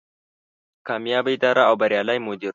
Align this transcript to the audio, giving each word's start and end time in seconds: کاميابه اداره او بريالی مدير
کاميابه 0.87 1.31
اداره 1.35 1.61
او 1.69 1.75
بريالی 1.81 2.17
مدير 2.27 2.49